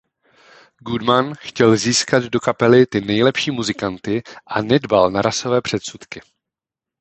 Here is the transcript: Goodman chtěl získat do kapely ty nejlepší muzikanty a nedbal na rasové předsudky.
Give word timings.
Goodman 0.83 1.33
chtěl 1.35 1.77
získat 1.77 2.23
do 2.23 2.39
kapely 2.39 2.85
ty 2.85 3.01
nejlepší 3.01 3.51
muzikanty 3.51 4.23
a 4.47 4.61
nedbal 4.61 5.11
na 5.11 5.21
rasové 5.21 5.61
předsudky. 5.61 6.21